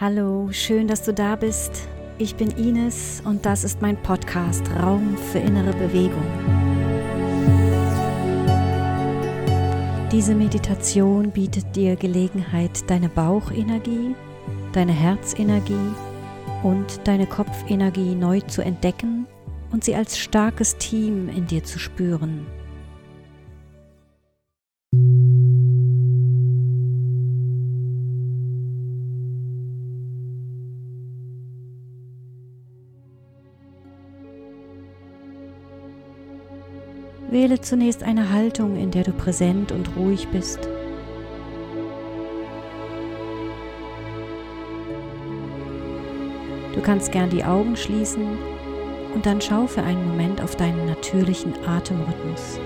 [0.00, 1.88] Hallo, schön, dass du da bist.
[2.18, 6.22] Ich bin Ines und das ist mein Podcast Raum für innere Bewegung.
[10.12, 14.14] Diese Meditation bietet dir Gelegenheit, deine Bauchenergie,
[14.72, 15.74] deine Herzenergie
[16.62, 19.26] und deine Kopfenergie neu zu entdecken
[19.72, 22.46] und sie als starkes Team in dir zu spüren.
[37.30, 40.66] Wähle zunächst eine Haltung, in der du präsent und ruhig bist.
[46.74, 48.38] Du kannst gern die Augen schließen
[49.14, 52.58] und dann schau für einen Moment auf deinen natürlichen Atemrhythmus.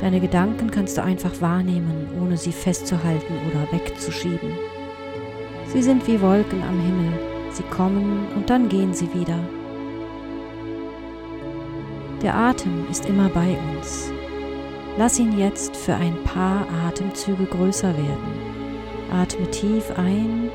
[0.00, 4.52] Deine Gedanken kannst du einfach wahrnehmen, ohne sie festzuhalten oder wegzuschieben.
[5.66, 9.38] Sie sind wie Wolken am Himmel, Sie kommen und dann gehen sie wieder.
[12.20, 14.12] Der Atem ist immer bei uns.
[14.98, 18.56] Lass ihn jetzt für ein paar Atemzüge größer werden.
[19.10, 20.50] Atme tief ein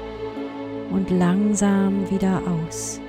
[0.91, 3.01] und langsam wieder aus.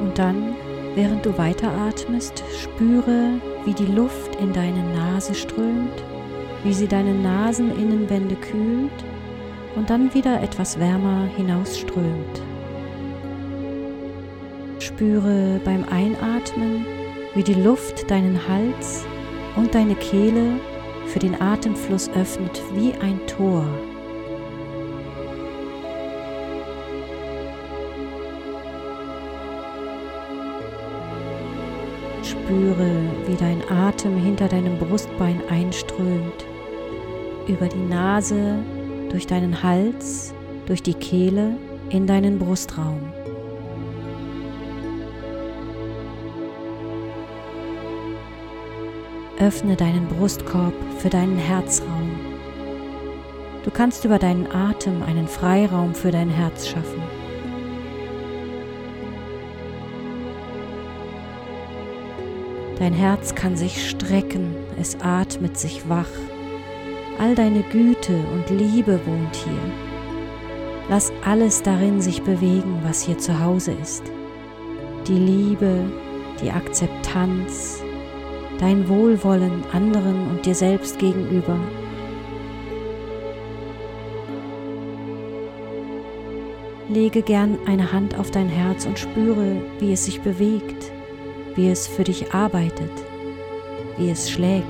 [0.00, 0.54] Und dann,
[0.94, 6.02] während du weiteratmest, spüre, wie die Luft in deine Nase strömt,
[6.64, 9.04] wie sie deine Naseninnenwände kühlt
[9.76, 12.42] und dann wieder etwas wärmer hinausströmt.
[14.78, 16.86] Spüre beim Einatmen,
[17.34, 19.04] wie die Luft deinen Hals
[19.56, 20.58] und deine Kehle
[21.06, 23.64] für den Atemfluss öffnet wie ein Tor.
[32.48, 32.90] Spüre,
[33.26, 36.46] wie dein Atem hinter deinem Brustbein einströmt,
[37.46, 38.54] über die Nase,
[39.10, 40.32] durch deinen Hals,
[40.64, 41.58] durch die Kehle
[41.90, 43.12] in deinen Brustraum.
[49.38, 52.12] Öffne deinen Brustkorb für deinen Herzraum.
[53.62, 57.17] Du kannst über deinen Atem einen Freiraum für dein Herz schaffen.
[62.78, 66.06] Dein Herz kann sich strecken, es atmet sich wach.
[67.18, 69.72] All deine Güte und Liebe wohnt hier.
[70.88, 74.04] Lass alles darin sich bewegen, was hier zu Hause ist.
[75.08, 75.90] Die Liebe,
[76.40, 77.82] die Akzeptanz,
[78.60, 81.58] dein Wohlwollen anderen und dir selbst gegenüber.
[86.88, 90.92] Lege gern eine Hand auf dein Herz und spüre, wie es sich bewegt
[91.58, 92.92] wie es für dich arbeitet,
[93.96, 94.64] wie es schlägt.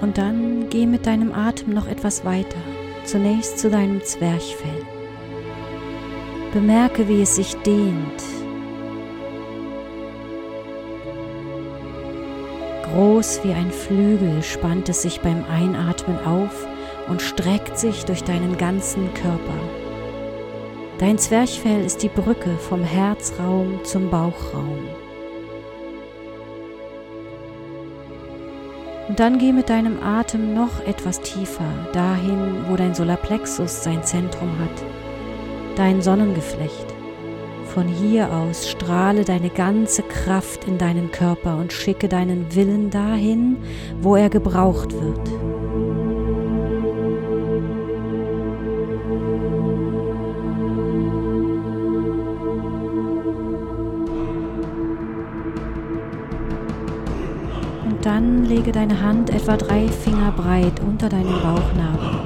[0.00, 2.58] Und dann geh mit deinem Atem noch etwas weiter,
[3.04, 4.99] zunächst zu deinem Zwerchfell.
[6.52, 8.22] Bemerke, wie es sich dehnt.
[12.82, 16.66] Groß wie ein Flügel spannt es sich beim Einatmen auf
[17.08, 19.60] und streckt sich durch deinen ganzen Körper.
[20.98, 24.88] Dein Zwerchfell ist die Brücke vom Herzraum zum Bauchraum.
[29.08, 34.50] Und dann geh mit deinem Atem noch etwas tiefer, dahin, wo dein Solarplexus sein Zentrum
[34.58, 34.99] hat
[35.80, 36.86] dein Sonnengeflecht.
[37.64, 43.56] Von hier aus strahle deine ganze Kraft in deinen Körper und schicke deinen Willen dahin,
[44.02, 45.28] wo er gebraucht wird.
[57.86, 62.20] Und dann lege deine Hand etwa drei Finger breit unter deinen Bauchnabel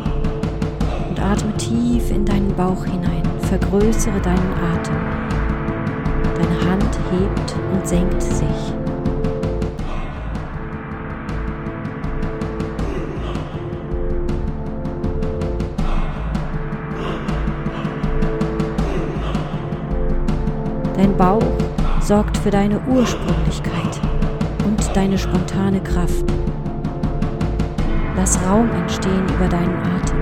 [1.09, 4.97] und atme tief in deinen Bauch hinein vergrößere deinen Atem.
[6.35, 8.75] Deine Hand hebt und senkt sich.
[20.97, 21.43] Dein Bauch
[22.01, 24.01] sorgt für deine Ursprünglichkeit
[24.65, 26.25] und deine spontane Kraft.
[28.17, 30.14] Lass Raum entstehen über deinen Atem.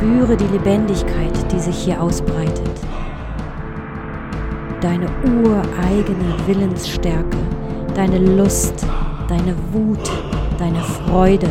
[0.00, 2.70] Spüre die Lebendigkeit, die sich hier ausbreitet.
[4.80, 7.36] Deine ureigene Willensstärke,
[7.94, 8.86] deine Lust,
[9.28, 10.10] deine Wut,
[10.58, 11.50] deine Freude,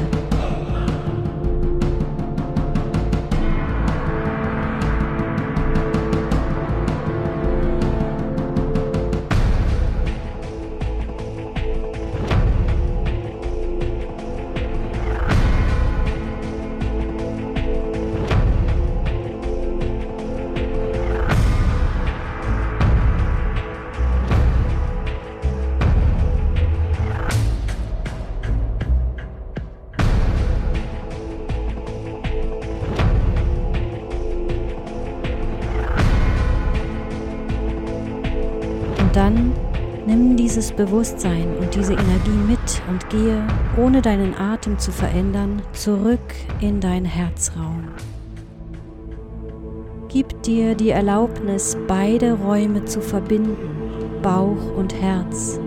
[40.06, 43.44] nimm dieses Bewusstsein und diese Energie mit und gehe,
[43.78, 46.20] ohne deinen Atem zu verändern, zurück
[46.62, 47.84] in dein Herzraum.
[50.08, 53.58] Gib dir die Erlaubnis, beide Räume zu verbinden,
[54.24, 55.60] Bauch und Herz.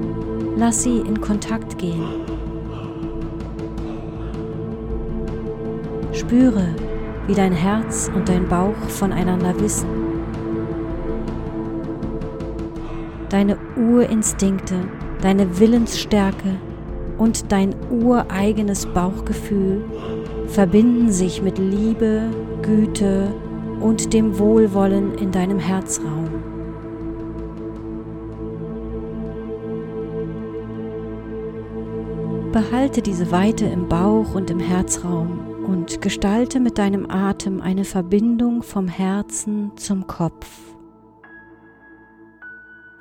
[0.57, 2.05] Lass sie in Kontakt gehen.
[6.13, 6.67] Spüre,
[7.27, 10.12] wie dein Herz und dein Bauch voneinander wissen.
[13.33, 14.77] Deine Urinstinkte,
[15.23, 16.61] deine Willensstärke
[17.17, 19.83] und dein ureigenes Bauchgefühl
[20.49, 22.29] verbinden sich mit Liebe,
[22.61, 23.33] Güte
[23.81, 26.29] und dem Wohlwollen in deinem Herzraum.
[32.53, 38.63] Behalte diese Weite im Bauch und im Herzraum und gestalte mit deinem Atem eine Verbindung
[38.63, 40.73] vom Herzen zum Kopf.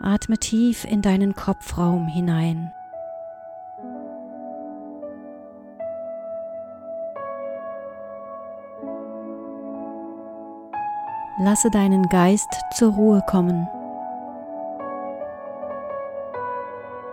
[0.03, 2.73] Atme tief in deinen Kopfraum hinein.
[11.39, 13.67] Lasse deinen Geist zur Ruhe kommen.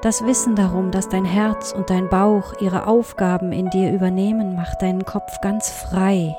[0.00, 4.80] Das Wissen darum, dass dein Herz und dein Bauch ihre Aufgaben in dir übernehmen, macht
[4.80, 6.34] deinen Kopf ganz frei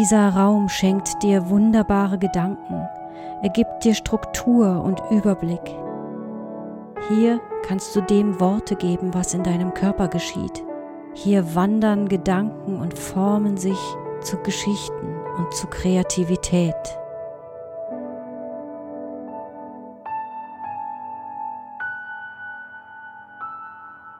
[0.00, 2.88] Dieser Raum schenkt dir wunderbare Gedanken,
[3.42, 5.72] er gibt dir Struktur und Überblick.
[7.08, 10.64] Hier kannst du dem Worte geben, was in deinem Körper geschieht.
[11.12, 13.78] Hier wandern Gedanken und formen sich
[14.20, 16.74] zu Geschichten und zu Kreativität.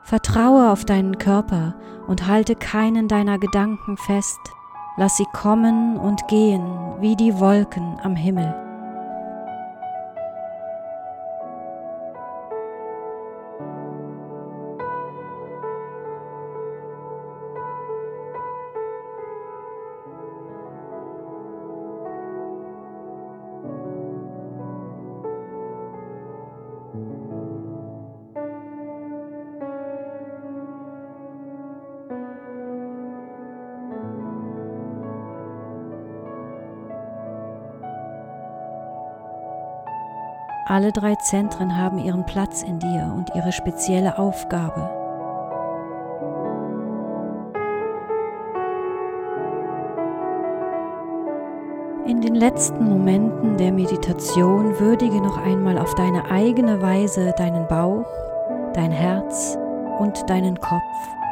[0.02, 1.74] Vertraue auf deinen Körper
[2.06, 4.38] und halte keinen deiner Gedanken fest.
[4.96, 8.63] Lass sie kommen und gehen wie die Wolken am Himmel.
[40.66, 44.88] Alle drei Zentren haben ihren Platz in dir und ihre spezielle Aufgabe.
[52.06, 58.06] In den letzten Momenten der Meditation würdige noch einmal auf deine eigene Weise deinen Bauch,
[58.72, 59.58] dein Herz
[59.98, 61.23] und deinen Kopf.